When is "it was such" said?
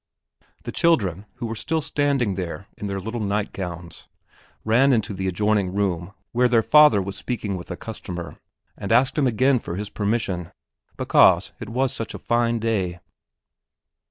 11.59-12.15